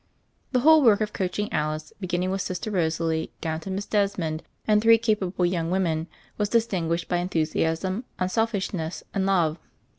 The 0.51 0.61
whole 0.61 0.81
work 0.81 0.99
of 0.99 1.13
coaching 1.13 1.53
Alice, 1.53 1.93
begin 1.99 2.21
ning 2.21 2.31
with 2.31 2.41
Sister 2.41 2.71
Rosalie 2.71 3.31
down 3.39 3.59
to 3.59 3.69
Miss 3.69 3.85
Desmond 3.85 4.41
and 4.65 4.81
three 4.81 4.97
capable 4.97 5.45
young 5.45 5.69
women, 5.69 6.07
was 6.39 6.49
distin 6.49 6.87
guished 6.87 7.07
by 7.07 7.17
enthusiasm, 7.17 8.05
unselfishness, 8.17 9.03
and 9.13 9.27
love. 9.27 9.59